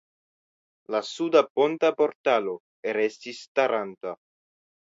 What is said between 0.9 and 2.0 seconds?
La suda ponta